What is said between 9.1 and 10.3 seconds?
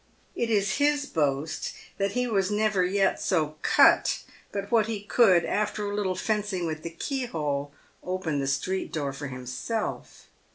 for himself.